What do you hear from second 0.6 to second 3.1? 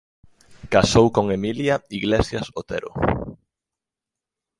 Casou con Emilia Iglesias Otero.